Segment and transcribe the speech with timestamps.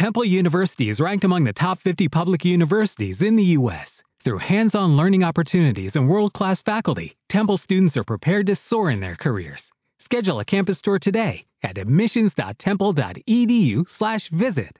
[0.00, 3.90] Temple University is ranked among the top 50 public universities in the U.S.
[4.24, 8.90] Through hands on learning opportunities and world class faculty, Temple students are prepared to soar
[8.90, 9.60] in their careers.
[9.98, 14.78] Schedule a campus tour today at admissions.temple.edu/slash visit.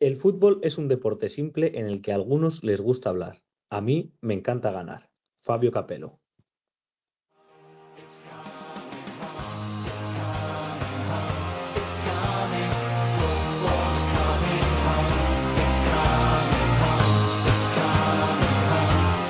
[0.00, 3.40] El fútbol es un deporte simple en el que a algunos les gusta hablar.
[3.70, 5.08] A mí me encanta ganar.
[5.44, 6.18] Fabio Capello.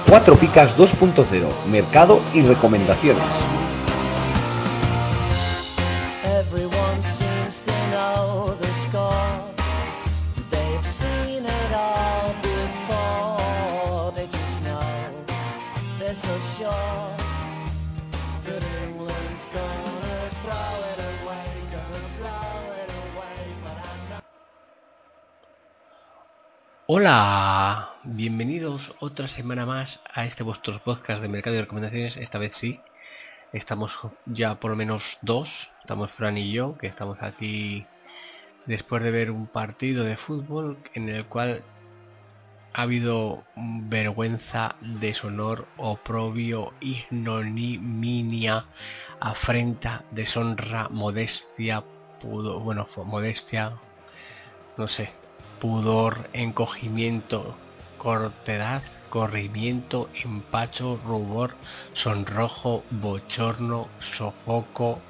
[0.09, 3.25] Cuatro Picas 2.0, Mercado y Recomendaciones.
[26.89, 27.86] Hola,
[28.17, 32.17] bienvenidos otra semana más a este vuestro podcast de mercado y recomendaciones.
[32.17, 32.81] Esta vez sí,
[33.53, 37.85] estamos ya por lo menos dos, estamos Fran y yo, que estamos aquí
[38.65, 41.63] después de ver un partido de fútbol en el cual
[42.73, 48.65] ha habido vergüenza, deshonor, oprobio, ignominia,
[49.21, 51.85] afrenta, deshonra, modestia,
[52.23, 53.75] pudo, bueno, modestia,
[54.79, 55.11] no sé,
[55.61, 57.59] pudor, encogimiento,
[57.97, 61.57] cortedad, corrimiento, empacho, rubor,
[61.93, 65.01] sonrojo, bochorno, sofoco,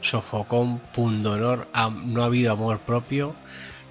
[0.00, 1.68] sofocón, pundonor,
[2.04, 3.34] no ha habido amor propio,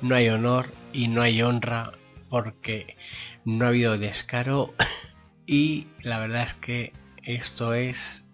[0.02, 1.94] no hay honor y no hay honra
[2.30, 2.98] porque
[3.46, 4.74] no ha habido descaro.
[5.48, 8.26] Y la verdad es que esto es,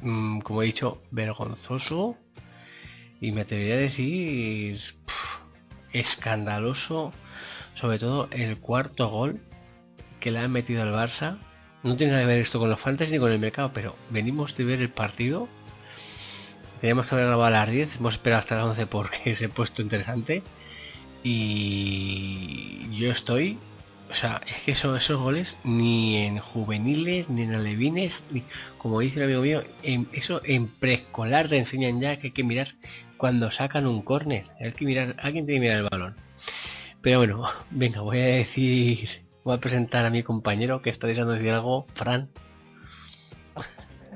[0.00, 2.16] mm, como he dicho, vergonzoso
[3.20, 4.80] y me atrevería a decir
[5.92, 7.12] escandaloso,
[7.74, 9.40] sobre todo el cuarto gol
[10.26, 11.36] que le han metido al Barça.
[11.84, 14.56] No tiene nada que ver esto con los fantasy ni con el mercado, pero venimos
[14.56, 15.46] de ver el partido.
[16.80, 19.48] Teníamos que haber grabado a las 10, hemos esperado hasta las 11 porque se ha
[19.48, 20.42] puesto interesante.
[21.22, 23.56] Y yo estoy,
[24.10, 28.42] o sea, es que eso- esos goles ni en juveniles, ni en alevines, ni,
[28.78, 32.42] como dice el amigo mío, en, eso en preescolar te enseñan ya que hay que
[32.42, 32.66] mirar
[33.16, 34.46] cuando sacan un córner.
[34.60, 36.16] Hay que mirar, alguien tiene que mirar el balón.
[37.00, 39.08] Pero bueno, venga, voy a decir,
[39.46, 42.28] voy a presentar a mi compañero que está deseando decir algo, Fran.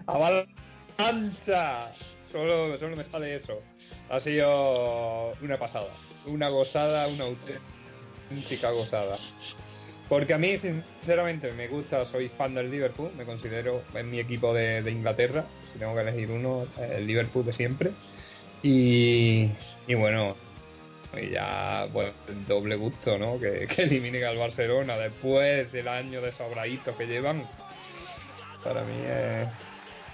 [0.06, 1.92] ¡Avalancha!
[2.32, 3.60] Solo, solo me sale eso.
[4.10, 5.90] Ha sido una pasada.
[6.26, 9.18] Una gozada, una auténtica gozada.
[10.08, 14.52] Porque a mí, sinceramente, me gusta, soy fan del Liverpool, me considero en mi equipo
[14.52, 17.92] de, Inglaterra, si tengo que elegir uno, el Liverpool de siempre.
[18.64, 19.48] Y
[19.94, 20.34] bueno,
[21.14, 23.38] y ya, el doble gusto, ¿no?
[23.38, 27.48] Que, que eliminen al Barcelona después del año de sobraditos que llevan.
[28.62, 29.48] Para mí es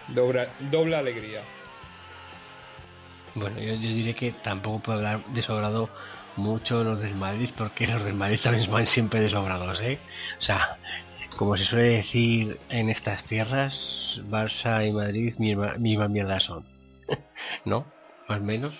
[0.08, 1.42] doble, doble alegría.
[3.34, 5.90] Bueno, yo, yo diré que tampoco puedo hablar de sobrado
[6.36, 9.98] mucho los del Madrid, porque los del Madrid también van siempre de sobrados, ¿eh?
[10.38, 10.78] O sea,
[11.36, 16.64] como se suele decir en estas tierras, Barça y Madrid misma, misma mierda son,
[17.64, 17.86] ¿no?
[18.28, 18.74] Más menos.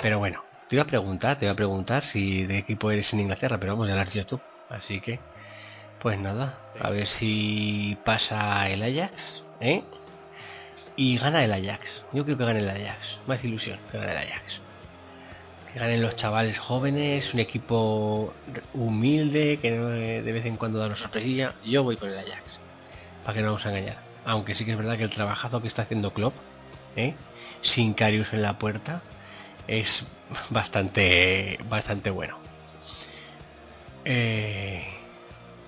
[0.00, 3.20] Pero bueno, te iba a preguntar, te iba a preguntar si de equipo eres en
[3.20, 4.40] Inglaterra, pero vamos, ya lo has dicho tú.
[4.68, 5.18] Así que,
[5.98, 9.82] pues nada, a ver si pasa el Ajax, ¿eh?
[10.94, 12.04] Y gana el Ajax.
[12.12, 13.18] Yo creo que gane el Ajax.
[13.26, 14.60] Más ilusión que gane el Ajax.
[15.72, 18.34] Que ganen los chavales jóvenes, un equipo
[18.74, 21.54] humilde que eh, de vez en cuando da una sorpresilla.
[21.64, 22.58] Yo voy con el Ajax.
[23.24, 23.98] Para que no nos vamos a engañar.
[24.26, 26.34] Aunque sí que es verdad que el trabajazo que está haciendo Klopp,
[26.96, 27.14] ¿eh?
[27.62, 29.02] sin Carius en la puerta,
[29.68, 30.06] es
[30.50, 32.38] bastante, bastante bueno.
[34.04, 34.82] Eh,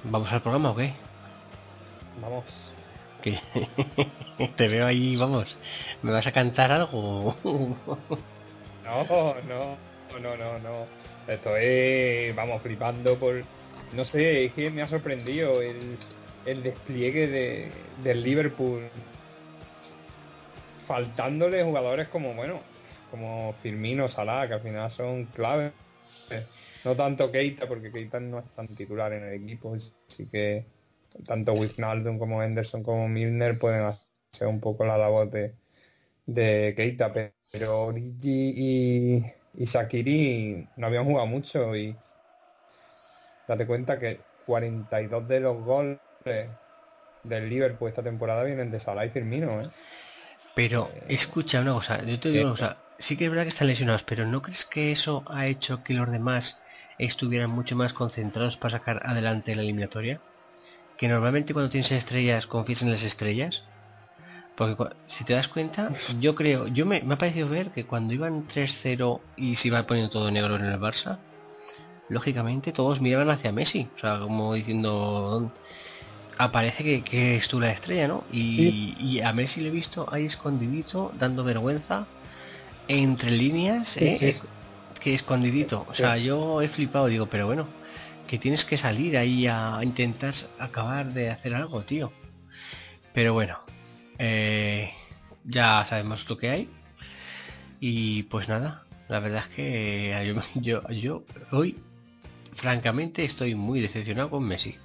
[0.05, 0.93] ¿Vamos al programa o qué?
[2.21, 2.45] Vamos.
[4.57, 5.55] Te veo ahí, vamos.
[6.03, 7.37] ¿Me vas a cantar algo?
[8.83, 9.05] No,
[9.47, 9.77] no,
[10.19, 10.87] no, no, no.
[11.29, 13.45] Estoy, vamos, flipando por...
[13.93, 15.97] No sé, es que me ha sorprendido el,
[16.45, 17.71] el despliegue de,
[18.03, 18.89] del Liverpool.
[20.89, 22.63] Faltándole jugadores como, bueno,
[23.11, 25.73] como Firmino, Salah, que al final son claves.
[26.85, 30.65] No tanto Keita, porque Keita no es tan titular en el equipo, así que
[31.27, 35.55] tanto Wijnaldum como Henderson como Milner pueden hacer un poco la labor de,
[36.27, 37.13] de Keita,
[37.53, 41.95] pero Origi y, y Shakiri no habían jugado mucho y
[43.47, 45.99] date cuenta que 42 de los goles
[47.25, 49.69] del Liverpool esta temporada vienen de Salah y Firmino, ¿eh?
[50.55, 53.69] Pero escucha una cosa, yo te digo una cosa, sí que es verdad que están
[53.69, 56.61] lesionados, pero ¿no crees que eso ha hecho que los demás
[56.99, 60.21] estuvieran mucho más concentrados para sacar adelante la eliminatoria?
[60.97, 63.63] Que normalmente cuando tienes estrellas confías en las estrellas.
[64.57, 68.13] Porque si te das cuenta, yo creo, yo me, me ha parecido ver que cuando
[68.13, 71.19] iban 3-0 y se iba poniendo todo negro en el Barça,
[72.11, 73.89] lógicamente todos miraban hacia Messi.
[73.97, 75.51] O sea, como diciendo,
[76.37, 78.25] aparece que, que es tú la estrella, ¿no?
[78.31, 82.07] Y, y a Messi le he visto ahí escondidito, dando vergüenza,
[82.99, 84.17] entre líneas, ¿eh?
[84.19, 84.41] Sí, sí.
[85.01, 85.87] que escondidito.
[85.89, 87.69] O sea, yo he flipado, digo, pero bueno,
[88.27, 92.13] que tienes que salir ahí a intentar acabar de hacer algo, tío.
[93.13, 93.59] Pero bueno,
[94.19, 94.91] eh,
[95.45, 96.69] ya sabemos lo que hay.
[97.81, 101.79] Y pues nada, la verdad es que yo, yo, yo hoy,
[102.55, 104.77] francamente, estoy muy decepcionado con Messi.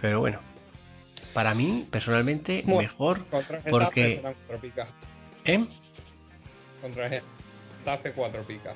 [0.00, 0.40] Pero bueno,
[1.32, 3.24] para mí, personalmente, Bueno, mejor.
[3.70, 4.22] Porque-.
[5.44, 5.66] ¿eh?
[6.82, 8.74] Contra Getafe cuatro picas.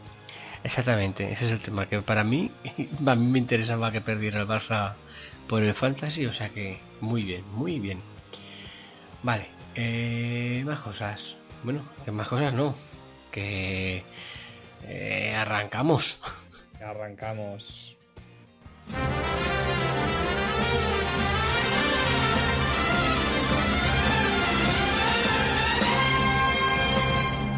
[0.65, 2.51] Exactamente, ese es el tema, que para mí,
[3.07, 4.95] a mí me interesaba que perdiera el Barça
[5.49, 8.01] por el Fantasy, o sea que muy bien, muy bien.
[9.23, 11.37] Vale, eh, más cosas.
[11.63, 12.75] Bueno, que más cosas no,
[13.31, 14.03] que
[14.85, 16.19] eh, arrancamos.
[16.81, 17.97] Arrancamos.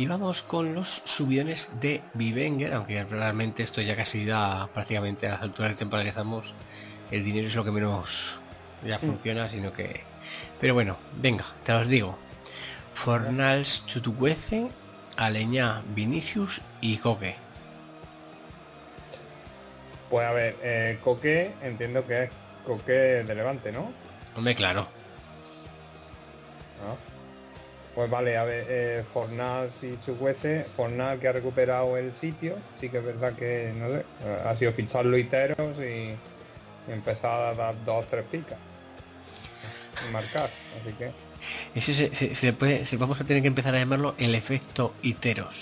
[0.00, 5.32] Y vamos con los subidones de Vivenger, aunque realmente esto ya casi da prácticamente a
[5.32, 6.54] las alturas de temporada que estamos.
[7.10, 8.08] El dinero es lo que menos
[8.82, 10.00] ya funciona, sino que.
[10.58, 12.16] Pero bueno, venga, te los digo.
[12.94, 14.70] Fornals Chutucuece,
[15.18, 17.36] Aleñá Vinicius y Coque.
[20.08, 22.30] Pues a ver, eh, Coque, entiendo que es
[22.64, 23.92] Coque de Levante, ¿no?
[24.34, 24.88] Hombre, claro.
[26.88, 27.09] Ah.
[28.00, 32.88] Pues vale, a ver, eh, Fornal y Chukwese, Fornal que ha recuperado el sitio, sí
[32.88, 34.06] que es verdad que, no sé,
[34.42, 36.16] ha sido fichar Luiteros y,
[36.88, 38.58] y empezar a dar dos tres picas
[40.08, 40.48] y marcar,
[40.80, 41.12] así que
[41.74, 44.94] Ese se, se- se puede, se- vamos a tener que empezar a llamarlo el efecto
[45.02, 45.54] Iteros.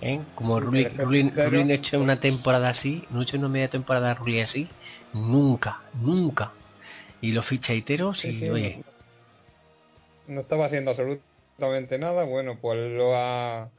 [0.00, 0.20] ¿eh?
[0.34, 0.60] Como.
[0.60, 4.70] Rulli no ha hecho una temporada así, no ha hecho una media temporada Rulli así,
[5.12, 6.54] nunca, nunca.
[7.20, 8.82] Y lo ficha Iteros Sí, y sí, oye,
[10.26, 13.70] no estaba haciendo absolutamente nada, bueno, pues lo ha,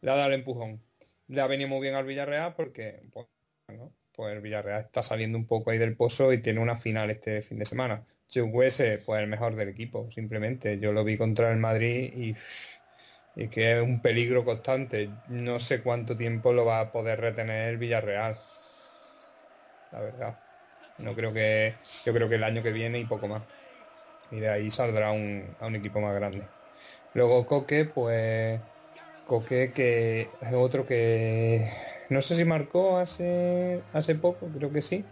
[0.00, 0.80] dado el empujón.
[1.28, 3.26] Le ha venido muy bien al Villarreal porque, pues,
[4.14, 7.42] pues el Villarreal está saliendo un poco ahí del pozo y tiene una final este
[7.42, 8.04] fin de semana.
[8.28, 10.78] Chukwese, pues el mejor del equipo, simplemente.
[10.78, 15.10] Yo lo vi contra el Madrid y, y que es un peligro constante.
[15.28, 18.36] No sé cuánto tiempo lo va a poder retener el Villarreal.
[19.92, 20.38] La verdad.
[20.98, 23.42] No creo que, yo creo que el año que viene y poco más
[24.32, 26.42] y de ahí saldrá un, a un equipo más grande.
[27.14, 28.60] Luego Coque, pues
[29.26, 31.70] Coque que es otro que
[32.10, 35.04] no sé si marcó hace hace poco, creo que sí.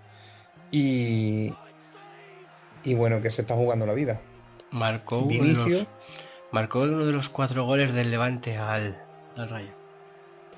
[0.70, 1.52] Y
[2.82, 4.20] y bueno, que se está jugando la vida.
[4.72, 5.86] marcó uno, de los,
[6.52, 8.96] marcó uno de los cuatro goles del Levante al,
[9.36, 9.72] al Rayo.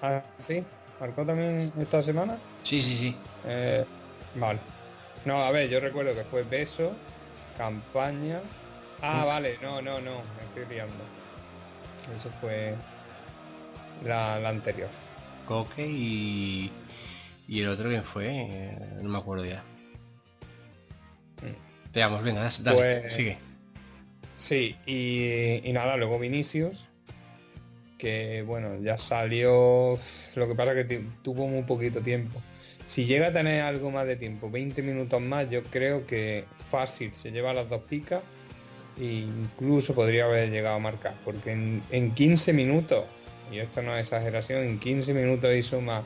[0.03, 0.65] ah, sí,
[1.01, 2.39] marcó también esta semana.
[2.63, 3.17] Sí, sí, sí.
[3.47, 3.85] Eh,
[4.37, 4.61] vale.
[5.25, 6.93] No, a ver, yo recuerdo que fue Beso,
[7.59, 8.41] Campaña.
[9.01, 11.22] Ah, vale, no, no, no, me estoy liando.
[12.17, 12.75] Eso fue
[14.05, 14.89] la, la anterior.
[15.47, 16.71] Coque y,
[17.49, 19.63] y el otro que fue, Eh, no me acuerdo ya.
[21.43, 21.93] Mm.
[21.95, 23.39] Veamos, venga, dale, Pues- sigue.
[24.39, 26.85] Sí, y, y nada, luego Vinicius,
[27.97, 30.01] que bueno, ya salió,
[30.35, 32.41] lo que pasa es que tuvo muy poquito tiempo.
[32.87, 37.13] Si llega a tener algo más de tiempo, 20 minutos más, yo creo que fácil
[37.15, 38.23] se lleva las dos picas
[38.99, 43.05] e incluso podría haber llegado a marcar, porque en, en 15 minutos,
[43.51, 46.05] y esto no es exageración, en 15 minutos hizo más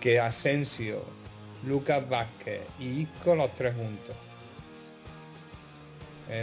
[0.00, 1.02] que Asensio,
[1.66, 4.16] Lucas Vázquez y Isco los tres juntos.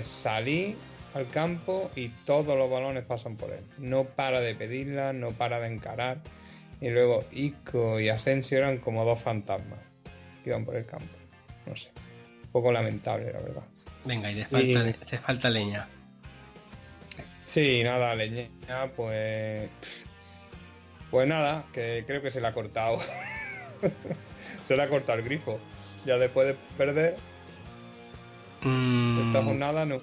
[0.03, 0.77] Salir
[1.13, 3.63] al campo y todos los balones pasan por él.
[3.77, 6.21] No para de pedirla, no para de encarar.
[6.79, 9.79] Y luego Isco y Asensio eran como dos fantasmas
[10.43, 11.13] que iban por el campo.
[11.67, 11.89] No sé.
[12.51, 13.63] Poco lamentable, la verdad.
[14.05, 15.87] Venga, y te falta, Y- te falta leña.
[17.47, 18.47] Sí, nada, leña,
[18.95, 19.69] pues.
[21.09, 22.99] Pues nada, que creo que se le ha cortado.
[24.65, 25.59] se le ha cortado el grifo.
[26.05, 27.15] Ya después de perder
[28.63, 29.99] Mm, esta jornada, no.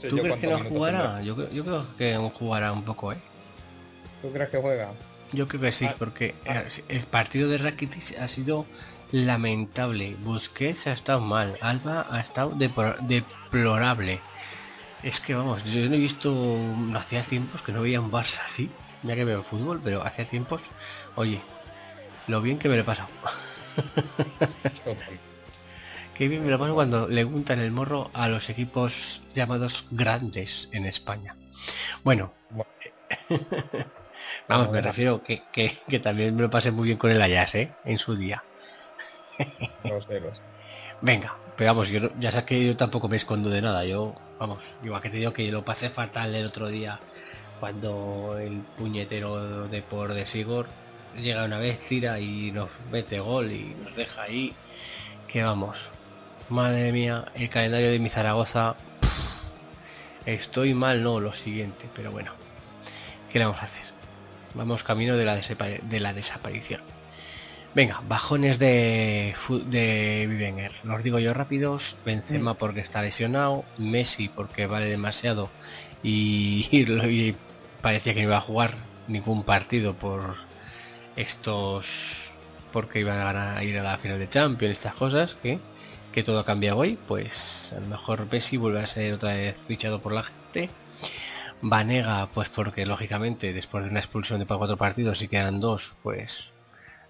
[0.00, 1.22] sé ¿Tú yo crees que no jugará?
[1.22, 3.16] Yo, creo- yo creo que jugará un poco, ¿eh?
[4.22, 4.90] ¿Tú crees que juega?
[5.32, 8.66] Yo creo que sí, Ah, porque eh, el partido de Rakitic ha sido
[9.12, 10.16] lamentable.
[10.20, 14.22] Busquets ha estado mal, Alba ha estado deplorable.
[15.02, 18.70] Es que vamos, yo no he visto, hacía tiempos que no veía un Barça así.
[19.02, 20.62] Mira que veo fútbol, pero hacía tiempos,
[21.16, 21.42] oye,
[22.26, 23.08] lo bien que me lo he pasado.
[26.14, 30.68] Qué bien me lo paso cuando le untan el morro a los equipos llamados grandes
[30.72, 31.36] en España.
[32.04, 32.32] Bueno,
[34.48, 37.54] vamos, me refiero que, que, que también me lo pasé muy bien con el Ajax,
[37.54, 37.72] ¿eh?
[37.84, 38.42] En su día.
[39.84, 40.40] Lo sé, lo sé.
[41.00, 43.84] Venga, pero vamos, yo ya sabes que yo tampoco me escondo de nada.
[43.84, 46.98] Yo, vamos, igual que te digo que lo pasé fatal el otro día
[47.60, 50.66] cuando el puñetero de por de Sigor
[51.18, 54.54] llega una vez, tira y nos mete gol y nos deja ahí.
[55.28, 55.76] Que vamos,
[56.48, 58.76] madre mía, el calendario de mi Zaragoza.
[59.00, 62.32] pff, estoy mal, no, lo siguiente, pero bueno,
[63.32, 63.95] ¿qué le vamos a hacer?
[64.56, 66.80] Vamos camino de la, de la desaparición.
[67.74, 69.34] Venga, bajones de,
[69.66, 70.72] de Vivenger.
[70.82, 71.94] Los digo yo rápidos.
[72.06, 73.64] Benzema porque está lesionado.
[73.76, 75.50] Messi porque vale demasiado.
[76.02, 77.34] Y, y
[77.82, 78.72] parecía que no iba a jugar
[79.08, 80.36] ningún partido por
[81.16, 81.86] estos...
[82.72, 85.34] Porque iban a ganar- a ir a la final de Champions, estas cosas.
[85.42, 85.58] Que,
[86.12, 86.98] que todo ha cambiado hoy.
[87.06, 90.70] Pues a lo mejor Messi vuelve a ser otra vez fichado por la gente.
[91.62, 96.50] Vanega, pues porque lógicamente después de una expulsión de cuatro partidos y quedan dos, pues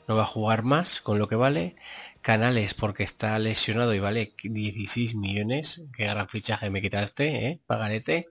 [0.09, 1.77] no va a jugar más, con lo que vale.
[2.23, 5.85] Canales porque está lesionado y vale 16 millones.
[5.97, 7.61] Qué gran fichaje me quitaste, ¿eh?
[7.67, 8.29] Pagarete.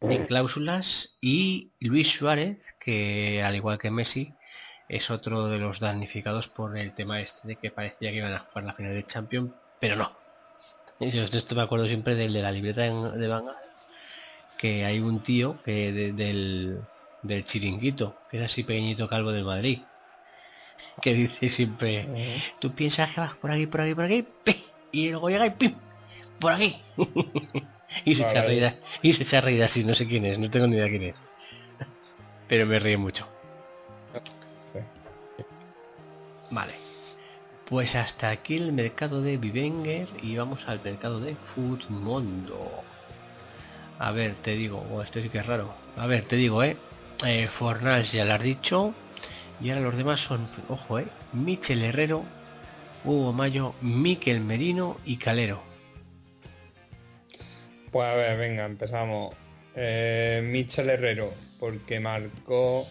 [0.00, 1.16] Ni cláusulas.
[1.20, 4.34] Y Luis Suárez, que al igual que Messi,
[4.88, 8.40] es otro de los damnificados por el tema este de que parecía que iban a
[8.40, 10.12] jugar la final de Champions, pero no.
[11.00, 13.44] Esto me acuerdo siempre del de la libreta en- de Van
[14.62, 16.78] que hay un tío que de- del,
[17.22, 19.80] del chiringuito, que es así pequeñito calvo del Madrid,
[21.00, 24.64] que dice siempre, tú piensas que vas por aquí, por aquí, por aquí, ¡pi!
[24.92, 25.74] y luego llega y ¡pim!
[26.40, 26.76] por aquí.
[28.04, 28.46] y se echa a Vale.
[28.60, 30.88] reír, y se echa a reír así, no sé quién es, no tengo ni idea
[30.88, 31.16] quién es.
[32.48, 33.26] Pero me ríe mucho.
[36.50, 36.74] Vale.
[37.68, 42.84] Pues hasta aquí el mercado de Vivenger y vamos al mercado de Futmundo.
[44.02, 45.72] A ver, te digo, oh, este sí que es raro.
[45.96, 46.76] A ver, te digo, eh.
[47.24, 48.92] eh Fornals ya lo has dicho.
[49.60, 51.06] Y ahora los demás son, ojo, eh.
[51.32, 52.24] Michel Herrero,
[53.04, 55.62] Hugo Mayo, Miquel Merino y Calero.
[57.92, 59.36] Pues a ver, venga, empezamos.
[59.76, 62.88] Eh, Michel Herrero, porque marcó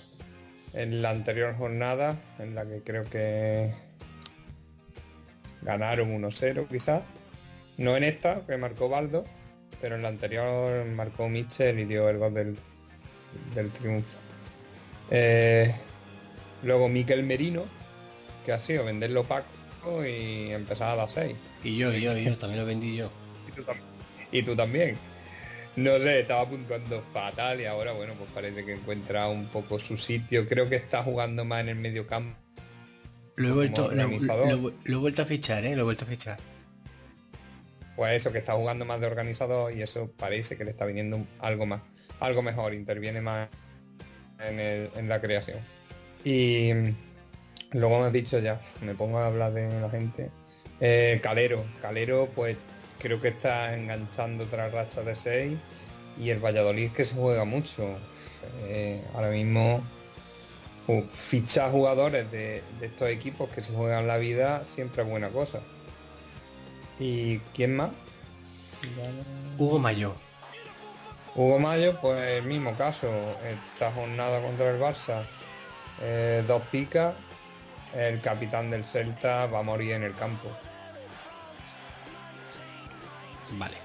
[0.72, 3.74] en la anterior jornada, en la que creo que
[5.62, 7.04] ganaron 1-0 quizás.
[7.76, 9.26] No en esta, que marcó Baldo,
[9.82, 12.58] pero en la anterior marcó Michel y dio el gol del,
[13.56, 14.08] del triunfo.
[15.10, 15.74] Eh,
[16.64, 17.64] luego Miquel Merino,
[18.46, 21.36] que ha sido venderlo Paco y empezar a las 6.
[21.64, 23.10] Y yo, y yo, y yo, también lo vendí yo.
[23.48, 23.64] Y tú,
[24.32, 24.98] y tú también.
[25.76, 29.98] No sé, estaba puntuando fatal y ahora, bueno, pues parece que encuentra un poco su
[29.98, 30.48] sitio.
[30.48, 32.38] Creo que está jugando más en el medio campo.
[33.38, 34.48] Lo he vuelto, lo, organizador.
[34.52, 35.76] lo- lo he vuelto a fichar, eh.
[35.76, 36.38] Lo he vuelto a fichar.
[38.02, 41.24] Pues eso, que está jugando más de organizador y eso parece que le está viniendo
[41.38, 41.84] algo más,
[42.20, 43.48] algo mejor, interviene más
[44.40, 45.60] en, la creación.
[46.26, 46.72] Y
[47.74, 50.32] luego me has dicho ya, me pongo a hablar de la gente.
[50.80, 52.58] Eh, Calero, Calero pues
[52.98, 55.60] creo que está enganchando otra racha de 6
[56.20, 58.00] y el Valladolid que se juega mucho.
[58.64, 59.84] Eh, ahora mismo
[61.30, 65.62] fichar jugadores de, de estos equipos que se juegan la vida siempre es buena cosa.
[67.00, 67.92] ¿Y quién más?
[69.58, 70.16] Hugo Mayo.
[71.36, 73.08] Hugo Mayo, pues el mismo caso.
[73.44, 75.26] Esta jornada contra el Barça,
[76.02, 77.16] eh, dos picas.
[77.94, 80.50] El capitán del Celta va a morir en el campo.
[83.52, 83.78] Vale.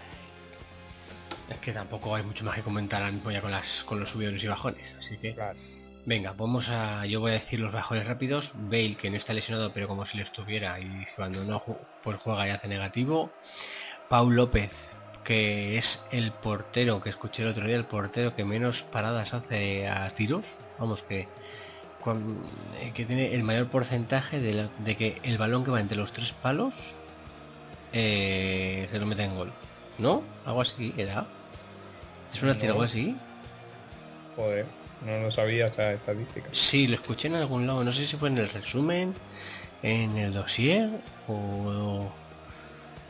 [1.49, 4.11] Es que tampoco hay mucho más que comentar ahora mismo ya con las con los
[4.11, 5.59] subiones y bajones, así que Claro.
[6.07, 7.05] Venga, vamos a.
[7.07, 8.51] Yo voy a decir los bajos rápidos.
[8.55, 11.63] Bale, que no está lesionado, pero como si lo estuviera, y cuando no
[12.03, 13.33] pues juega y hace negativo.
[14.09, 14.71] Paul López,
[15.25, 19.89] que es el portero que escuché el otro día, el portero que menos paradas hace
[19.89, 20.45] a tiros.
[20.79, 21.23] Vamos, que.
[21.23, 25.97] eh, que tiene el mayor porcentaje de, la- de que el balón que va entre
[25.97, 26.73] los tres palos
[27.93, 29.53] eh, se lo mete en gol.
[29.99, 30.23] ¿No?
[30.45, 31.27] Algo así era.
[32.33, 32.73] ¿Es una tira No.
[32.75, 33.17] algo así?
[34.37, 34.67] Joder,
[35.05, 36.49] no lo sabía esa estadística.
[36.53, 37.85] Sí, lo escuché en algún lado.
[37.85, 39.15] No sé si fue en el resumen,
[39.83, 40.89] en el dossier
[41.29, 42.11] o,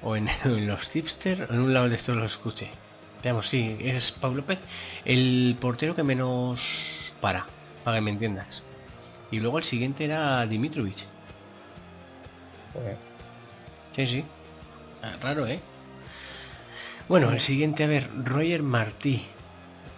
[0.02, 1.46] o en, en los tipster.
[1.50, 2.70] En un lado de estos lo escuché.
[3.22, 4.58] Veamos, sí, es Pablo López,
[5.04, 6.60] el portero que menos
[7.20, 7.46] para,
[7.82, 8.62] para que me entiendas.
[9.30, 11.04] Y luego el siguiente era Dimitrovich.
[13.96, 14.24] Sí, sí.
[15.02, 15.60] Ah, raro, ¿eh?
[17.08, 19.26] Bueno, el siguiente, a ver, Roger Martí.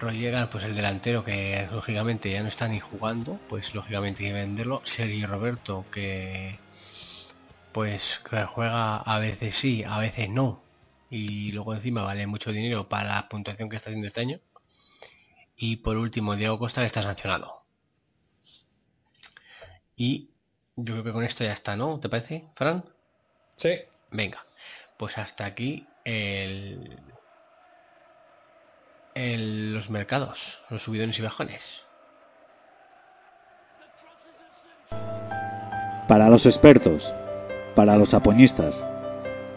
[0.01, 4.35] Roger, pues el delantero que lógicamente ya no está ni jugando, pues lógicamente hay que
[4.35, 4.83] venderlo.
[4.85, 6.59] Sergio Roberto, que
[7.73, 10.63] pues que juega a veces sí, a veces no.
[11.11, 14.41] Y luego encima vale mucho dinero para la puntuación que está haciendo este año.
[15.57, 17.63] Y por último, Diego Costa, que está sancionado.
[19.97, 20.31] Y
[20.77, 21.99] yo creo que con esto ya está, ¿no?
[21.99, 22.85] ¿Te parece, Fran?
[23.57, 23.71] Sí,
[24.11, 24.45] Venga,
[24.97, 26.99] pues hasta aquí el,
[29.19, 31.85] el- los mercados, los subidones y bajones.
[36.07, 37.13] Para los expertos,
[37.75, 38.85] para los apoñistas,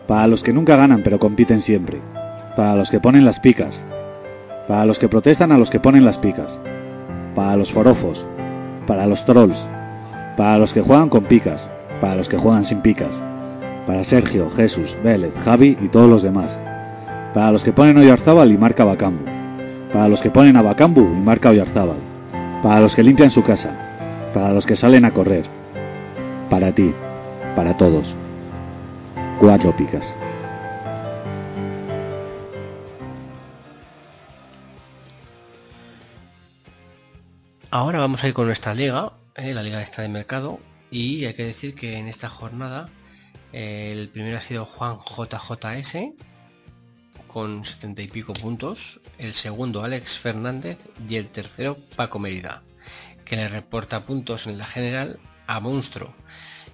[0.08, 2.02] para los que nunca ganan pero compiten siempre,
[2.56, 3.84] para los que ponen las picas,
[4.68, 6.60] para los que protestan a los que ponen las picas,
[7.36, 8.26] para los forofos,
[8.88, 9.58] para los trolls,
[10.36, 11.70] para los que juegan con picas,
[12.02, 13.16] para los que juegan sin picas,
[13.86, 16.60] para Sergio, Jesús, Vélez, Javi y todos los demás,
[17.34, 19.31] para los que ponen Oyarzábal y marca Bacambu,
[19.94, 22.00] para los que ponen a Bacambu y marca Oyarzábal,
[22.64, 25.46] para los que limpian su casa, para los que salen a correr,
[26.50, 26.94] para ti,
[27.56, 28.16] para todos.
[29.40, 30.16] Cuatro picas.
[37.70, 41.34] Ahora vamos a ir con nuestra liga, eh, la liga está de mercado, y hay
[41.34, 42.90] que decir que en esta jornada
[43.54, 45.98] eh, el primero ha sido Juan JJS
[47.32, 52.64] con 70 y pico puntos, el segundo Alex Fernández y el tercero Paco Mérida,
[53.24, 56.14] que le reporta puntos en la general a Monstruo.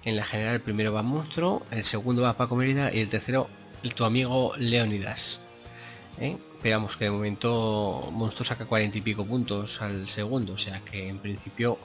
[0.04, 3.48] En la general el primero va Monstruo, el segundo va Paco Mérida y el tercero
[3.94, 5.40] tu amigo Leonidas.
[6.18, 6.36] ¿eh?
[6.56, 11.08] Esperamos que de momento Monstruo saca 40 y pico puntos al segundo, o sea que
[11.08, 11.78] en principio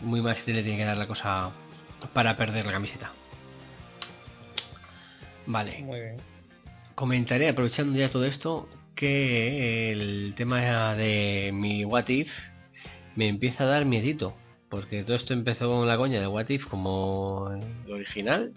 [0.00, 1.52] muy más le tiene que dar la cosa
[2.12, 3.12] para perder la camiseta.
[5.46, 6.37] Vale, muy bien.
[6.98, 12.28] Comentaré aprovechando ya todo esto que el tema de mi What If
[13.14, 14.34] me empieza a dar miedito.
[14.68, 17.50] Porque todo esto empezó con la coña de What If como
[17.86, 18.52] el original.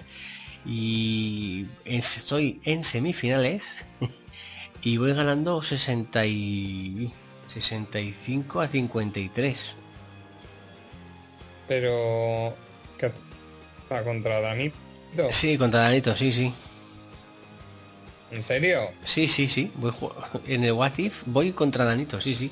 [0.66, 3.64] Y estoy en semifinales.
[4.84, 7.14] Y voy ganando 60 y
[7.46, 9.76] 65 a 53.
[11.68, 12.56] Pero.
[12.98, 13.12] ¿Qué
[13.84, 14.76] está contra Danito?
[15.30, 16.52] Sí, contra Danito, sí, sí.
[18.32, 18.90] ¿En serio?
[19.04, 19.72] Sí, sí, sí.
[19.76, 19.94] Voy
[20.48, 22.52] en el What If voy contra Danito, sí, sí.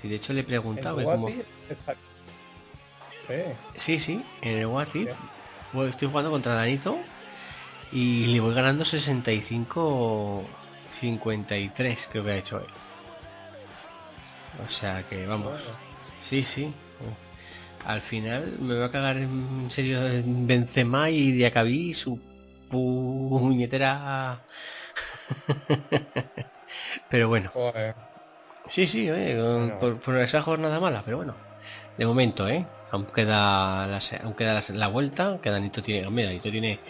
[0.00, 0.96] Sí, de hecho le he preguntado.
[1.00, 1.94] ¿En y como- Guati está-
[3.26, 3.34] Sí.
[3.76, 5.10] Sí, sí, en el What If
[5.72, 6.98] voy- estoy jugando contra Danito
[7.92, 10.44] y le voy ganando 65
[11.00, 12.66] 53, creo que ha hecho él.
[14.66, 15.60] O sea que vamos.
[16.22, 16.72] Sí, sí.
[17.86, 22.20] Al final me va a cagar en serio en Benzema y Diacabí su
[22.68, 24.40] puñetera.
[27.08, 27.50] pero bueno.
[27.52, 27.94] Joder.
[28.66, 29.80] Sí, sí, oye, con- Bueno.
[29.80, 31.36] por, por esa jornada mala, pero bueno.
[31.96, 32.66] De momento, ¿eh?
[32.90, 36.80] Aún queda aún queda la, la vuelta, que Danito tiene, Danito tiene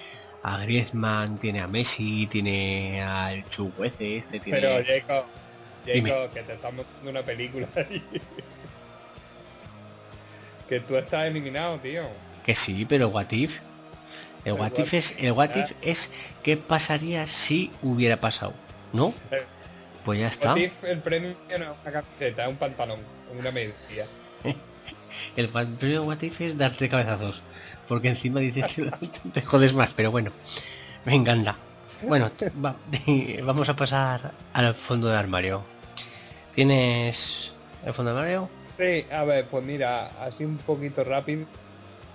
[0.43, 4.61] a Griezmann, tiene a Messi, tiene al Chuguece, este tiene...
[4.61, 5.25] Pero Jacob.
[5.85, 8.03] Jacob, que te estamos dando una película ahí.
[10.69, 12.03] que tú estás eliminado, tío.
[12.45, 13.59] Que sí, pero What If.
[14.45, 16.11] El What If es, el what if es
[16.43, 18.55] qué pasaría si hubiera pasado,
[18.93, 19.09] ¿no?
[19.31, 19.45] Eh,
[20.05, 20.51] Pues ya está.
[20.55, 23.01] What if el premio no es una camiseta, un pantalón,
[23.39, 23.75] una media.
[25.37, 27.41] El premio What If es darte cabezazos.
[27.89, 28.91] Porque encima dices que
[29.35, 30.31] te jodes más, pero bueno.
[31.05, 31.57] Venga, anda.
[32.03, 32.31] Bueno,
[32.65, 32.77] va-
[33.45, 35.65] vamos a pasar al fondo de armario.
[36.55, 37.53] ¿Tienes
[37.85, 38.49] el fondo de armario?
[38.79, 41.45] Sí, a ver, pues mira, así un poquito rápido.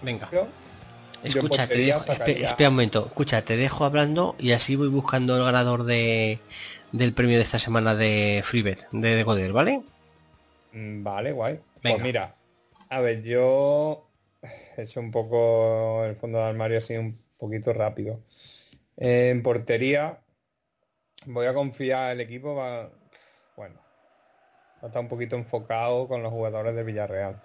[0.01, 0.29] Venga.
[0.31, 0.47] Yo
[1.23, 3.07] Escucha, te dejo, espera un momento.
[3.07, 6.39] Escucha, te dejo hablando y así voy buscando el ganador de
[6.91, 9.81] del premio de esta semana de Freebet, de Decoder, ¿vale?
[10.71, 11.59] Mm, Vale, guay.
[11.83, 11.95] Venga.
[11.95, 12.35] Pues mira,
[12.89, 14.09] A ver, yo
[14.77, 18.19] he hecho un poco el fondo del armario así un poquito rápido.
[18.97, 20.19] En portería,
[21.25, 22.89] voy a confiar, el equipo va,
[23.57, 23.75] bueno,
[24.77, 27.41] va a estar un poquito enfocado con los jugadores de Villarreal.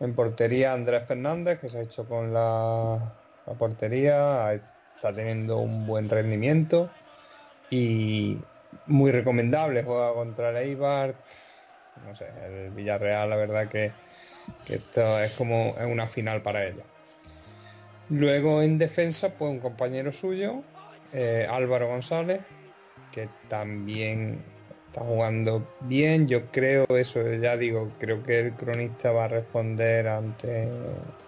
[0.00, 2.98] En portería, Andrés Fernández, que se ha hecho con la,
[3.46, 4.52] la portería,
[4.94, 6.90] está teniendo un buen rendimiento
[7.70, 8.38] y
[8.86, 11.14] muy recomendable, juega contra el Eibar,
[12.06, 13.92] no sé, el Villarreal la verdad que,
[14.66, 16.84] esto es como una final para ellos.
[18.08, 20.62] Luego en defensa, pues un compañero suyo,
[21.12, 22.40] eh, Álvaro González,
[23.12, 24.42] que también
[24.98, 26.26] está jugando bien.
[26.28, 30.66] Yo creo eso, ya digo, creo que el cronista va a responder ante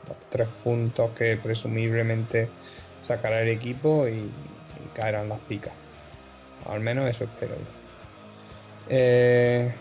[0.09, 2.49] los tres puntos que presumiblemente
[3.03, 4.31] sacará el equipo y,
[4.95, 5.73] caerán las picas.
[6.67, 7.65] Al menos eso espero yo.
[8.89, 9.73] Eh,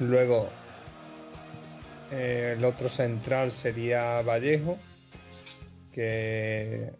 [0.00, 0.48] luego,
[2.10, 4.78] eh, el otro central sería Vallejo,
[5.92, 6.90] que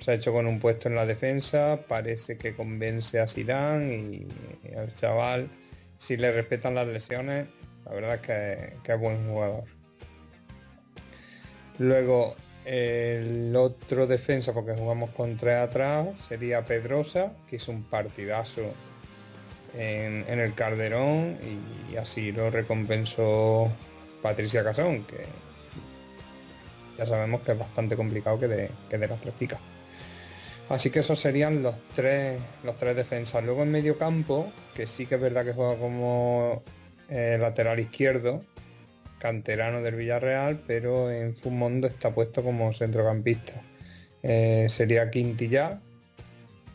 [0.00, 4.26] se ha hecho con un puesto en la defensa, parece que convence a Sirán y,
[4.68, 5.48] y al chaval,
[5.98, 7.48] si le respetan las lesiones,
[7.84, 8.20] la verdad es
[8.82, 9.64] que, es buen jugador.
[11.78, 18.62] Luego, el otro defensa, porque jugamos con tres atrás, sería Pedrosa, que hizo un partidazo
[19.74, 21.38] en, en el Calderón
[21.90, 23.70] y, así lo recompensó
[24.22, 25.26] Patricia Casón, que
[26.98, 29.60] ya sabemos que es bastante complicado que de, que de las tres picas.
[30.70, 33.42] Así que esos serían los tres, los tres defensas.
[33.42, 36.62] Luego en medio campo, que sí que es verdad que juega como
[37.08, 38.44] eh, lateral izquierdo,
[39.18, 43.54] canterano del Villarreal, pero en Fumondo está puesto como centrocampista.
[44.22, 45.80] Eh, sería Quintilla,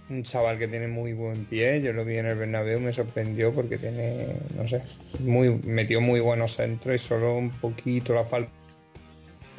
[0.10, 1.82] un chaval que tiene muy buen pie.
[1.82, 4.82] Yo lo vi en el Bernabéu, me sorprendió porque tiene, no sé,
[5.20, 8.52] muy, metió muy buenos centros y solo un poquito la falta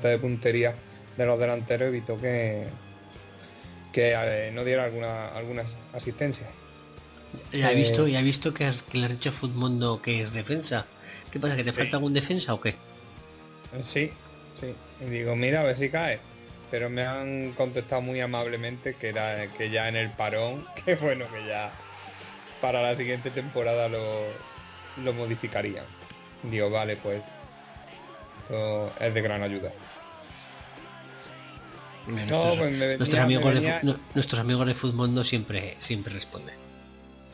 [0.02, 0.74] de puntería
[1.16, 2.64] de los delanteros evitó que,
[3.96, 6.46] que eh, no diera alguna, alguna asistencia.
[7.50, 10.02] Ya he Eh, visto, ya he visto que, has- que le has dicho a Futmundo
[10.02, 10.84] que es defensa.
[11.32, 11.56] ¿Qué pasa?
[11.56, 12.74] ¿Que te falta algún defensa o qué?
[13.82, 14.12] Sí,
[14.60, 14.74] sí.
[15.00, 16.18] Y digo, mira, a ver si cae.
[16.70, 21.24] Pero me han contestado muy amablemente que era que ya en el parón, que bueno,
[21.32, 21.72] que ya
[22.60, 24.26] para la siguiente temporada lo,
[24.98, 25.86] lo modificarían.
[26.42, 27.22] Digo, vale, pues
[28.42, 29.72] esto es de gran ayuda.
[32.06, 35.76] No, nuestros, pues me venía- nuestros amigos me de, venía- nuestros amigos de Futmundo siempre,
[35.80, 36.54] siempre responden.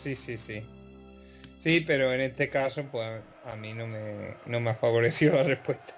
[0.02, 0.62] Sí, sí, sí.
[1.62, 5.42] Sí, pero en este caso, pues a mí no me, no me ha favorecido la
[5.44, 5.92] respuesta.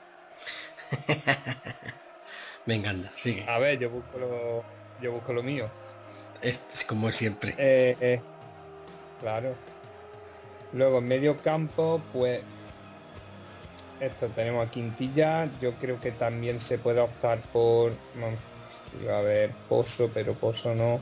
[2.66, 3.44] Venga, anda, sigue.
[3.48, 4.64] A ver, yo busco lo,
[5.00, 5.70] yo busco lo mío.
[6.42, 7.54] Es, es como siempre.
[7.56, 8.20] Eh, eh,
[9.20, 9.56] claro.
[10.72, 12.42] Luego en medio campo, pues
[14.00, 15.48] esto tenemos a Quintilla.
[15.60, 17.92] Yo creo que también se puede optar por.
[19.02, 21.00] Iba a haber Pozo, pero Pozo no.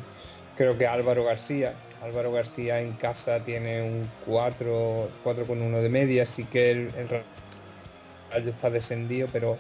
[0.57, 1.75] Creo que Álvaro García.
[2.03, 6.79] Álvaro García en casa tiene un 4, 4 con 1 de media, así que el,
[6.97, 7.09] el
[8.31, 9.57] Rayo está descendido, pero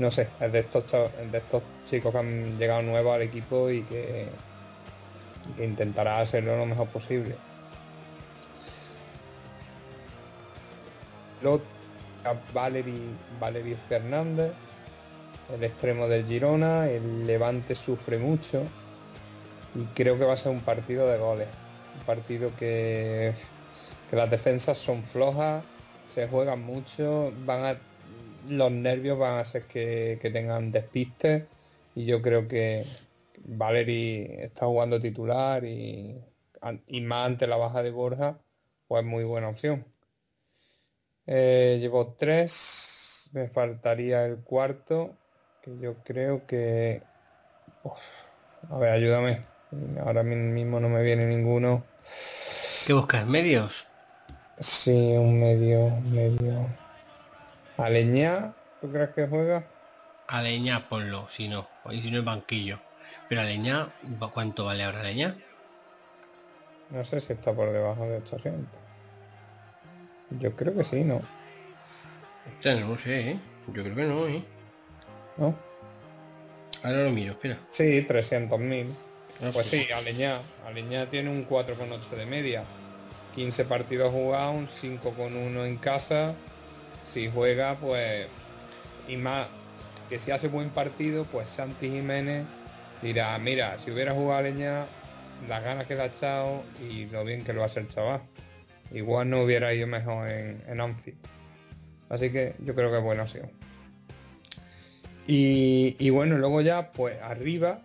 [0.00, 3.82] no sé, es de estos, de estos chicos que han llegado nuevos al equipo y
[3.82, 4.28] que,
[5.58, 7.34] intentará hacerlo lo mejor posible.
[12.24, 14.52] A Valery, Valery Fernández,
[15.54, 18.64] el extremo del Girona, el Levante sufre mucho
[19.74, 21.48] y creo que va a ser un partido de goles.
[21.98, 23.34] Un partido que,
[24.12, 25.64] las defensas son flojas,
[26.08, 27.76] se juegan mucho, a,
[28.48, 31.44] los nervios van a hacer que, tengan despistes
[31.94, 32.86] y yo creo que
[33.44, 36.16] Valery está jugando titular y,
[36.86, 38.38] y más ante la baja de Borja,
[38.88, 39.84] pues muy buena opción.
[41.26, 42.52] Eh, llevo tres,
[43.32, 45.16] me faltaría el cuarto,
[45.62, 47.02] que yo creo que...
[47.82, 47.98] Uf,
[48.70, 49.44] a ver, ayúdame.
[50.04, 51.84] Ahora mismo no me viene ninguno.
[52.86, 53.26] ¿Qué buscas?
[53.26, 53.86] ¿Medios?
[54.58, 56.66] Sí, un medio, un medio.
[57.78, 59.64] Aleñá, ¿tú crees que juega?
[60.26, 61.66] A leña ponlo, si no.
[61.90, 62.78] Y si no en banquillo.
[63.28, 63.88] Pero a leña,
[64.32, 65.36] ¿cuánto vale ahora leña?
[66.90, 68.80] No sé si está por debajo de 800.
[70.40, 71.22] Yo creo que sí, ¿no?
[72.46, 73.40] Hostia, no sé, ¿eh?
[73.68, 74.44] Yo creo que no, ¿eh?
[75.40, 75.54] ¿No?
[76.84, 77.58] Ahora lo miro, espera.
[77.72, 78.90] Sí, 300.000.
[79.42, 80.42] Ah, Pues sí, Aleñá.
[80.66, 82.62] Aleñá tiene un 4,8 de media.
[83.34, 86.34] 15 partidos jugados, un 5,1 en casa.
[87.12, 88.28] Si juega, pues.
[89.08, 89.48] Y más,
[90.08, 92.44] que si hace buen partido, pues Santi Jiménez
[93.02, 94.86] dirá: Mira, si hubiera jugado Aleñá,
[95.48, 98.20] las ganas que le ha echado y lo bien que lo hace el chaval.
[98.92, 101.18] Igual no hubiera ido mejor en, en Anfield.
[102.08, 103.50] Así que yo creo que es buena opción.
[105.26, 107.80] Y, bueno, luego ya, pues arriba,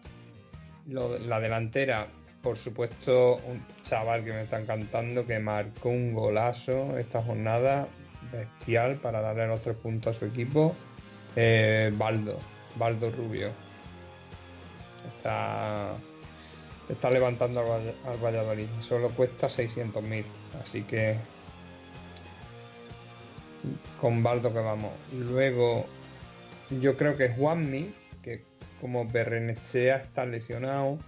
[0.88, 2.08] la delantera,
[2.41, 7.88] por supuesto, un chaval que me está encantando, que marcó un golazo esta jornada,
[8.32, 10.76] bestial, para darle los tres puntos a su equipo,
[11.36, 12.39] eh, Baldo,
[12.78, 13.52] Baldo Rubio.
[15.17, 15.95] Está,
[16.89, 20.26] está levantando al Valladolid, solo cuesta 600.000,
[20.62, 21.17] así que
[24.00, 24.91] con Baldo que vamos.
[25.13, 25.86] Luego,
[26.69, 28.43] yo creo que Juanmi, que
[28.82, 30.99] como Berrenechea está lesionado,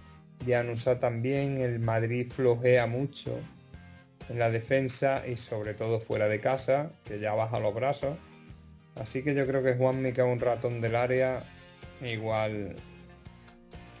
[0.44, 3.38] Dianusa también, el Madrid flojea mucho
[4.28, 8.16] en la defensa y sobre todo fuera de casa, que ya baja los brazos.
[8.94, 11.42] Así que yo creo que Juanmi, que es un ratón del área,
[12.00, 12.76] igual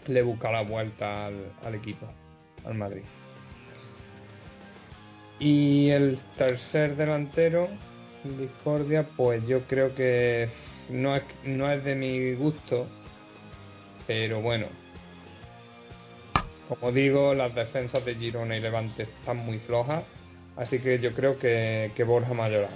[0.06, 2.06] le busca la vuelta al, al equipo,
[2.64, 3.02] al Madrid.
[5.38, 7.68] Y el tercer delantero,
[8.24, 10.48] Discordia, pues yo creo que
[10.88, 12.86] no es, no es de mi gusto,
[14.06, 14.66] pero bueno.
[16.68, 20.04] Como digo, las defensas de Girona y Levante están muy flojas,
[20.56, 22.70] así que yo creo que, que Borja Mayoral.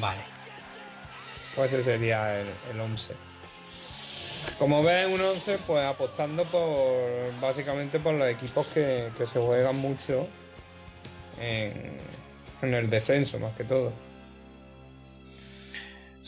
[0.00, 0.20] Vale.
[1.54, 3.14] Pues ese sería el, el 11.
[4.58, 9.76] Como ves, un 11, pues apostando por básicamente por los equipos que, que se juegan
[9.76, 10.26] mucho
[11.38, 11.98] en,
[12.62, 13.92] en el descenso, más que todo.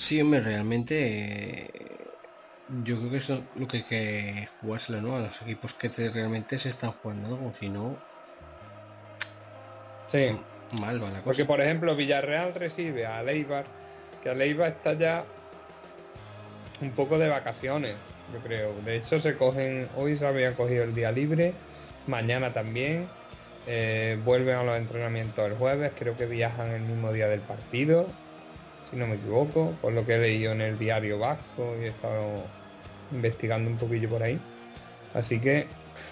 [0.00, 2.18] Sí, hombre, realmente eh,
[2.66, 5.16] yo creo que eso es lo que hay que jugársela, ¿no?
[5.16, 8.02] A los equipos que te- realmente se están jugando algo, si no,
[10.08, 10.26] Sí.
[10.72, 11.24] mal va la cosa.
[11.24, 13.66] Porque, por ejemplo, Villarreal recibe a Leibar,
[14.22, 15.26] que a Leibar está ya
[16.80, 17.96] un poco de vacaciones,
[18.32, 18.74] yo creo.
[18.80, 21.54] De hecho, se cogen, hoy se había cogido el día libre,
[22.06, 23.08] mañana también.
[23.66, 28.06] eh, vuelven a los entrenamientos el jueves, creo que viajan el mismo día del partido,
[28.90, 31.88] si no me equivoco, por lo que he leído en el diario vasco y he
[31.88, 32.44] estado
[33.12, 34.38] investigando un poquillo por ahí.
[35.14, 35.66] Así que,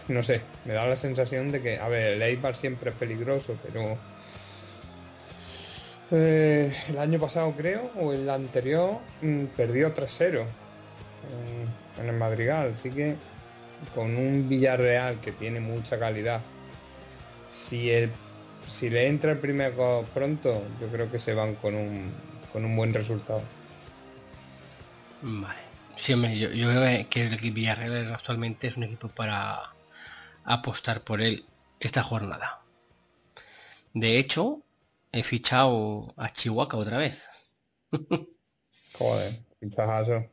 [0.09, 3.57] no sé, me da la sensación de que, a ver, el Eibar siempre es peligroso,
[3.63, 3.99] pero
[6.11, 10.47] eh, el año pasado creo, o el anterior, mm, perdió 3-0
[11.99, 12.73] en, el Madrigal.
[12.79, 13.17] Así que
[13.95, 16.41] con un Villarreal que tiene mucha calidad,
[17.69, 18.11] si, el,
[18.69, 22.13] si le entra el primer gol pronto, yo creo que se van con un,
[22.53, 23.43] con un buen resultado.
[25.23, 25.59] Vale.
[25.97, 29.59] Sí, hombre, yo, yo creo que- el equipo Villarreal actualmente es un equipo para
[30.45, 31.45] apostar por él
[31.81, 32.59] esta jornada.
[33.95, 34.63] De hecho,
[35.13, 37.19] he fichado a Chihuahua otra vez.
[38.99, 40.25] Joder, fichajazo.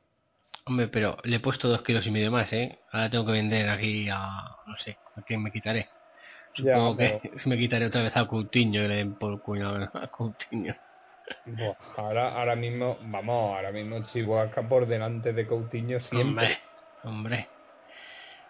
[0.65, 2.80] Hombre, pero le he puesto dos kilos y medio más, ¿eh?
[2.91, 4.17] Ahora tengo que vender aquí a...
[4.65, 5.88] no sé, a quién me quitaré.
[6.58, 10.08] Ya, Supongo que me quitaré otra vez a Coutinho y le den por cuñado a
[10.08, 10.75] Coutinho.
[11.46, 16.46] Buah, ahora, ahora mismo, vamos, ahora mismo Chihuahua por delante de Coutinho siempre.
[16.48, 16.58] Hombre,
[17.04, 17.50] hombre.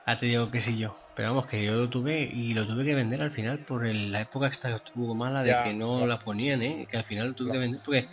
[0.05, 0.95] Ah, te digo que sí yo.
[1.15, 4.11] Pero vamos, que yo lo tuve y lo tuve que vender al final por el-
[4.11, 6.87] la época que estuvo mala de Ya, que no la ponían, ¿eh?
[6.89, 8.09] Que al final lo tuve que vender porque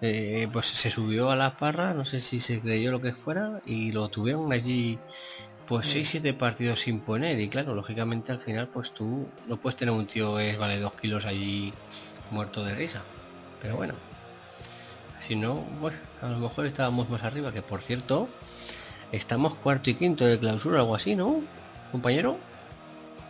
[0.00, 3.60] eh, pues se subió a la parra, no sé si se creyó lo que fuera
[3.64, 5.04] y lo tuvieron allí
[5.66, 9.94] pues 6-7 partidos sin poner y claro, lógicamente al final pues tú no puedes tener
[9.94, 11.80] un tío que vale 2 kilos allí
[12.30, 13.13] muerto de risa.
[13.64, 13.94] Pero bueno,
[15.20, 18.28] si no, bueno, a lo mejor estábamos más arriba, que por cierto,
[19.10, 21.42] estamos cuarto y quinto de clausura, algo así, ¿no?
[21.90, 22.36] Compañero.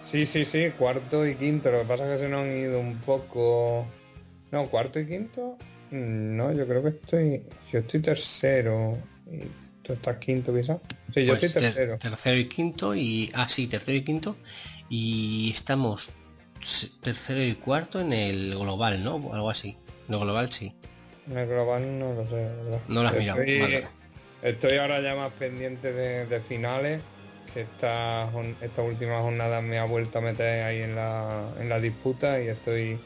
[0.05, 1.70] Sí, sí, sí, cuarto y quinto.
[1.70, 3.87] Lo que pasa es que se nos han ido un poco.
[4.51, 5.57] No, cuarto y quinto.
[5.92, 7.42] Mm, No, yo creo que estoy.
[7.73, 8.99] Yo estoy tercero.
[9.31, 9.38] Y
[9.85, 10.79] tú estás quinto, quizás.
[11.14, 11.99] Sí, yo Pues estoy ter- tercero.
[11.99, 13.31] tercero y quinto y...
[13.35, 14.35] Ah, sí, tercero y quinto.
[14.90, 16.09] Y estamos
[17.03, 19.33] tercero y cuarto en el global, ¿no?
[19.33, 19.77] Algo así.
[20.09, 20.73] El global sí.
[21.29, 22.49] El global no lo sé.
[22.88, 23.87] No lo has mirado, Estoy, vale.
[24.43, 27.03] estoy ahora ya más pendiente de, de finales.
[27.53, 28.29] Que esta,
[28.62, 32.49] esta última jornada me ha vuelto a meter ahí en la, en la disputa y
[32.49, 32.99] estoy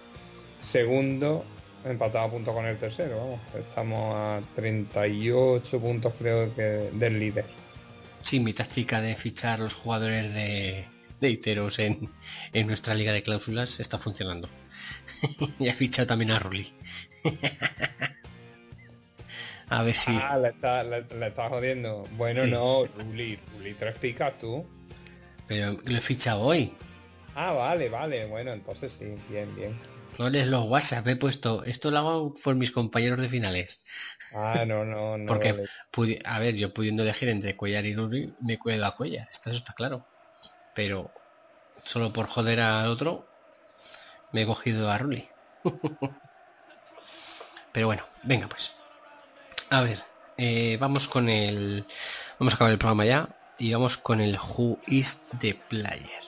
[0.60, 1.44] segundo,
[1.84, 3.18] empatado a punto con el tercero.
[3.18, 7.44] Vamos, estamos a 38 puntos, creo que del líder.
[8.22, 10.86] Sí, mi táctica de fichar los jugadores de,
[11.20, 12.10] de Iteros en,
[12.52, 14.48] en nuestra liga de cláusulas está funcionando.
[15.58, 16.72] y he fichado también a Rulli.
[19.68, 20.12] a ver si...
[20.14, 22.04] Ah, le está, le, le está jodiendo.
[22.12, 22.50] Bueno, Sí.
[22.50, 24.66] no, Ruli, Ruli, tres picas tú.
[25.46, 26.72] Pero lo he fichado hoy.
[27.34, 28.26] Ah, vale, vale.
[28.26, 29.78] Bueno, entonces sí, bien, bien.
[30.18, 31.64] No lees los WhatsApp, he puesto.
[31.64, 33.80] Esto lo hago por mis compañeros de finales.
[34.34, 35.26] Ah, no, no, no.
[35.26, 36.18] Porque, vale.
[36.24, 39.28] a ver, yo pudiendo elegir entre Cuellar y Rulli, me cuido a Cuellar.
[39.32, 40.06] Esto está claro.
[40.78, 41.10] Pero
[41.82, 43.26] solo por joder al otro,
[44.30, 45.28] me he cogido a Rulli.
[47.72, 48.72] Pero bueno, venga pues.
[49.70, 49.98] A ver,
[50.36, 51.84] eh, vamos con el.
[52.38, 53.28] Vamos a acabar el programa ya.
[53.58, 56.22] Y vamos con el Who is the Player.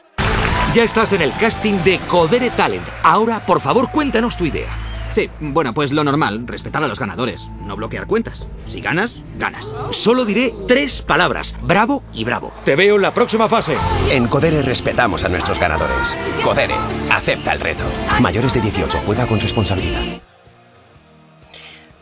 [0.75, 2.89] Ya estás en el casting de Codere Talent.
[3.05, 4.90] Ahora, por favor, cuéntanos tu idea.
[5.15, 8.47] Sí, bueno, pues lo normal, respetar a los ganadores, no bloquear cuentas.
[8.69, 9.69] Si ganas, ganas.
[9.91, 12.53] Solo diré tres palabras: bravo y bravo.
[12.65, 13.77] Te veo en la próxima fase.
[14.09, 16.17] En Codere respetamos a nuestros ganadores.
[16.45, 16.77] Codere,
[17.11, 17.85] acepta el reto.
[18.21, 20.21] Mayores de 18, juega con responsabilidad.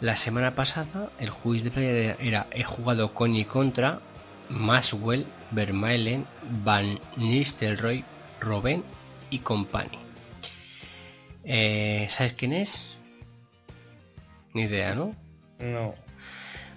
[0.01, 4.01] La semana pasada, el juicio de era he jugado con y contra
[4.51, 6.27] Maswell, Vermaelen,
[6.63, 8.05] Van Nistelrooy,
[8.39, 8.85] Robben
[9.31, 9.99] y Company.
[11.45, 12.98] Eh, ¿Sabes quién es?
[14.55, 15.15] Ni idea, ¿no?
[15.59, 15.95] No.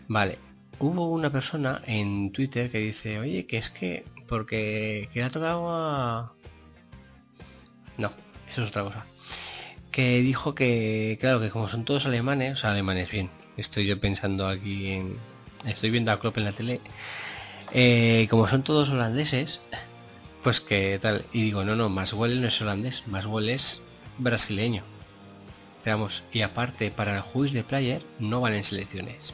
[0.08, 0.40] Vale.
[0.80, 5.30] Hubo una persona en Twitter que dice, oye, que es que, porque que le ha
[5.30, 6.34] tocado a...
[7.98, 8.12] No,
[8.50, 9.06] eso es otra cosa.
[9.92, 14.00] Que dijo que, claro, que como son todos alemanes, o sea, alemanes, bien, estoy yo
[14.00, 15.18] pensando aquí en...
[15.66, 16.82] Estoy viendo a Klopp en la tele.
[17.74, 19.62] Eh, como son todos holandeses,
[20.44, 21.26] pues que tal.
[21.32, 23.84] Y digo, no, no, Maswell no es holandés, Maswell es
[24.18, 24.84] brasileño.
[25.84, 29.34] Veamos, y aparte, para el juicio de player no valen selecciones.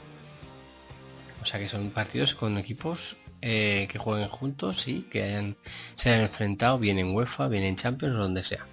[1.42, 5.58] O sea que son partidos con equipos eh, que jueguen juntos y que hayan,
[5.96, 8.66] se hayan enfrentado bien en UEFA, bien en Champions o donde sea.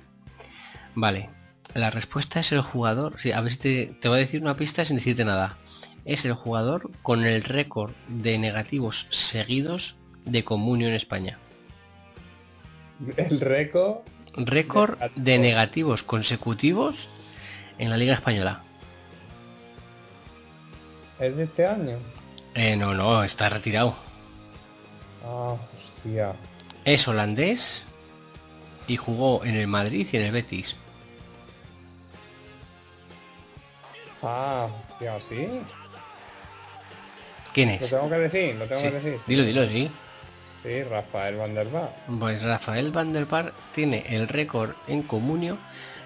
[0.95, 1.31] Vale,
[1.75, 3.21] la respuesta es el jugador.
[3.21, 5.59] Sí, a ver si te, te voy a decir una pista sin decirte nada.
[6.05, 11.39] Es el jugador con el récord de negativos seguidos de comunio en España.
[13.17, 13.99] El récord.
[14.37, 17.09] Récord de negativos consecutivos
[17.79, 18.61] en la Liga Española.
[21.19, 21.99] ¿Es de este año?
[22.55, 23.97] Eh, no, no, está retirado.
[25.25, 25.57] Ah,
[25.97, 26.35] hostia.
[26.85, 27.85] Es holandés
[28.87, 30.77] y jugó en el Madrid y en el Betis.
[34.23, 35.49] Ah, hostia, ¿sí?
[37.53, 37.91] ¿Quién ¿Lo es?
[37.91, 38.55] tengo que decir?
[38.57, 39.21] ¿Lo tengo Sí, que decir?
[39.27, 39.91] Dilo, dilo, sí.
[40.63, 41.93] Sí, Rafael Van der Vaart.
[42.19, 45.59] Pues Rafael Van der Vaart tiene el récord en comunio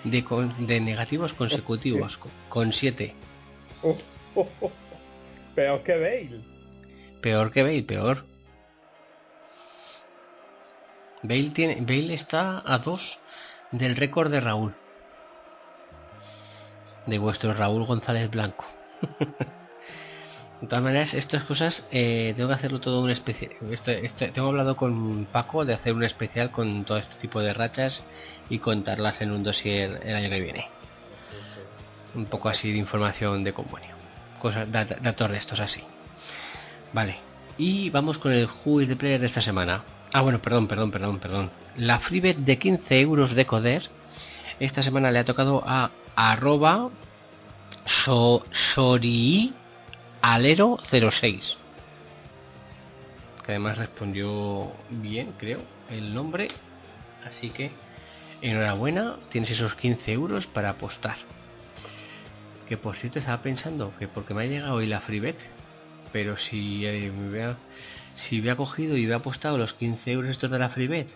[0.05, 3.15] de, con- de negativos consecutivos, co- con 7.
[3.83, 3.97] Uh,
[4.35, 4.71] uh, uh.
[5.55, 6.41] Peor que Bale.
[7.21, 8.25] Peor que Bale, peor.
[11.23, 13.19] Bale, tiene, Bale está a 2
[13.73, 14.75] del récord de Raúl.
[17.07, 18.65] De vuestro Raúl González Blanco.
[20.61, 23.53] De todas maneras, estas cosas eh, tengo que hacerlo todo un especial.
[23.71, 27.55] Este, este, tengo hablado con Paco de hacer un especial con todo este tipo de
[27.55, 28.03] rachas
[28.51, 30.69] y contarlas en un dossier el año que viene.
[32.15, 33.95] Un poco así de información de convenio.
[34.41, 35.83] Cosas, datos de estos así.
[36.93, 37.19] Vale.
[37.57, 39.85] Y vamos con el Who de Player de esta semana.
[40.13, 41.51] Ah, bueno, perdón, perdón, perdón, perdón.
[41.77, 43.91] La freebet de 15 euros de Coder.
[44.59, 46.91] Esta semana le ha tocado a arroba
[48.75, 49.55] sori
[50.23, 51.57] Alero06.
[53.45, 56.49] Que además respondió bien, creo, el nombre.
[57.25, 57.71] Así que
[58.41, 61.17] enhorabuena, tienes esos 15 euros para apostar.
[62.67, 65.39] Que por cierto estaba pensando que porque me ha llegado hoy la Freebet,
[66.13, 67.57] pero si, eh, me hubiera,
[68.17, 71.09] si hubiera cogido y hubiera apostado los 15 euros estos de la Freebet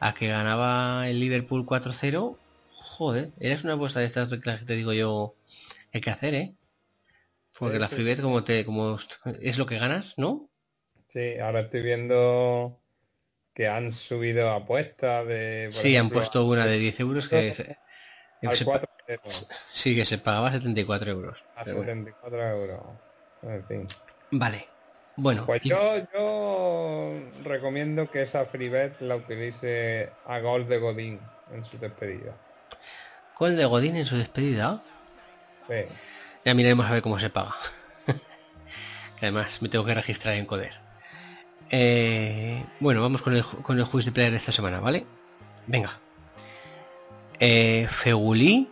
[0.00, 2.36] a que ganaba el Liverpool 4-0,
[2.70, 5.34] joder, eres una apuesta de estas que te digo yo
[5.92, 6.55] hay que hacer, ¿eh?
[7.58, 8.22] Porque Sí, la sí, freebet sí.
[8.22, 8.98] como te como
[9.40, 10.50] es lo que ganas, ¿no?
[11.12, 12.78] Sí, ahora estoy viendo
[13.54, 15.70] que han subido apuestas de.
[15.72, 17.78] por Sí, han puesto una de 10 euros que se,
[18.40, 18.88] que al 4
[19.74, 21.38] sí que se pagaba 74 euros.
[21.54, 21.92] a pero bueno.
[21.92, 23.00] 74 euros.
[23.42, 23.88] En fin.
[24.30, 24.68] Vale.
[25.16, 25.78] Bueno, Pues y- yo,
[26.12, 32.36] yo recomiendo que esa freebet la utilice a gol de Godín en su despedida.
[33.38, 34.82] gol de Godín en su despedida.
[35.68, 35.74] Sí.
[36.46, 37.56] Ya miraremos a ver cómo se paga.
[39.20, 40.74] Además, me tengo que registrar en Coder.
[41.70, 45.06] Eh, bueno, vamos con el, con el juicio de player de esta semana, ¿vale?
[45.66, 45.98] Venga.
[47.40, 48.68] Eh, Fegulí.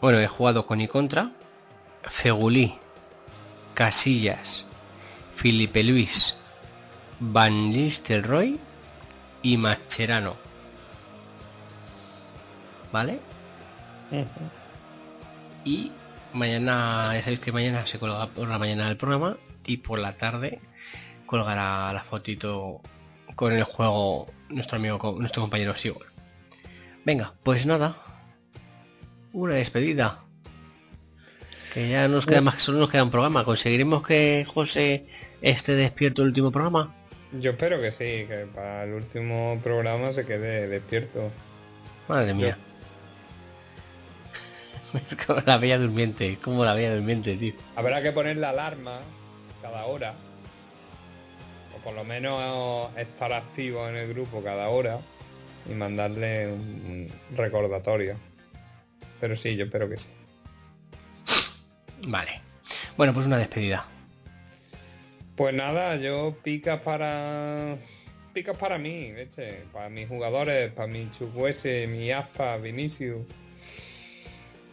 [0.00, 1.32] Bueno, he jugado con y contra.
[2.04, 2.78] Fegulí.
[3.74, 4.64] Casillas.
[5.34, 6.36] Felipe Luis.
[7.18, 8.60] Van Nistelrooy.
[9.42, 10.36] Y Mascherano.
[12.92, 13.18] ¿Vale?
[15.64, 15.90] Y
[16.32, 20.16] mañana, ya sabéis que mañana se colga por la mañana el programa y por la
[20.16, 20.60] tarde
[21.26, 22.80] colgará la fotito
[23.34, 26.06] con el juego nuestro amigo, nuestro compañero Sigor.
[27.04, 27.96] Venga, pues nada.
[29.32, 30.20] Una despedida.
[31.72, 33.44] Que ya nos queda más que solo nos queda un programa.
[33.44, 35.06] ¿Conseguiremos que José
[35.42, 36.94] esté despierto el último programa?
[37.32, 41.30] Yo espero que sí, que para el último programa se quede despierto.
[42.08, 42.56] Madre mía.
[45.10, 47.54] Es como la bella durmiente, es como la bella durmiente, tío.
[47.76, 49.00] Habrá que poner la alarma
[49.62, 50.14] cada hora,
[51.76, 55.00] o por lo menos estar activo en el grupo cada hora
[55.68, 58.16] y mandarle un recordatorio.
[59.20, 60.08] Pero sí, yo espero que sí.
[62.06, 62.40] Vale.
[62.96, 63.86] Bueno, pues una despedida.
[65.36, 67.76] Pues nada, yo picas para.
[68.32, 69.64] Picas para mí, leche.
[69.72, 73.26] Para mis jugadores, para mi Chukwese, mi Aspa, Vinicius.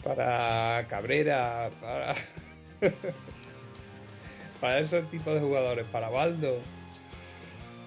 [0.05, 2.15] Para Cabrera, para.
[4.61, 6.59] para esos tipos de jugadores, para Baldo.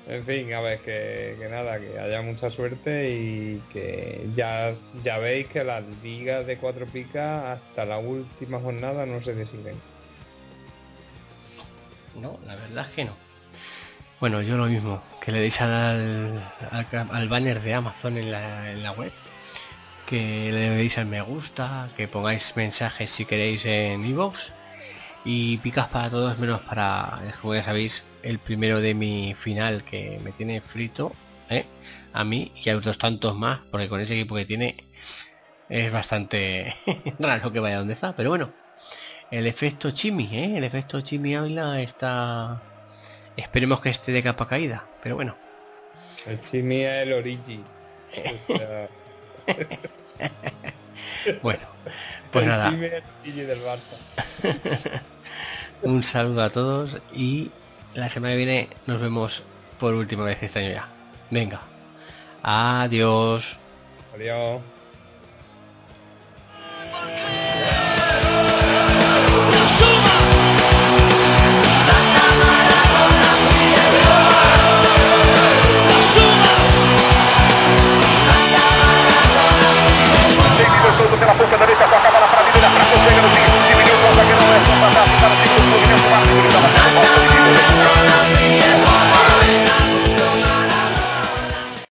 [0.09, 4.73] En fin, a ver, que, que nada, que haya mucha suerte y que ya,
[5.05, 9.77] ya veis que las ligas de cuatro picas hasta la última jornada no se deciden.
[12.21, 13.13] No, la verdad es que no.
[14.19, 16.43] Bueno, yo lo mismo, que le deis al,
[16.73, 19.13] al, al banner de Amazon en la, en la web,
[20.09, 24.53] que le deis al me gusta, que pongáis mensajes si queréis en iVoox
[25.27, 30.19] y picas para todos menos para, como ya sabéis, el primero de mi final que
[30.25, 31.13] me tiene frito,
[31.51, 31.67] ¿eh?
[32.15, 34.77] a mí y a otros tantos más, porque con ese equipo que tiene
[35.69, 36.75] es bastante
[37.19, 38.55] raro que vaya donde está, pero bueno,
[39.31, 40.57] el efecto Chimi, ¿eh?
[40.57, 42.63] el efecto Chimi Ávila está...
[43.37, 45.37] Esperemos que esté de capa caída, pero bueno.
[46.27, 47.63] El Chimi es el Origi.
[48.49, 48.89] O sea,
[51.43, 51.61] Bueno,
[52.33, 53.99] pues el nada, del Barça.
[55.83, 57.51] un saludo a todos y
[57.95, 59.43] la semana que viene nos vemos
[59.79, 60.89] por última vez este año ya.
[61.31, 61.61] Venga,
[62.43, 63.57] adiós.
[64.15, 64.63] Adiós.